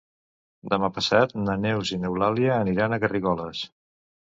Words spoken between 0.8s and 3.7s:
passat na Neus i n'Eulàlia aniran a Garrigoles.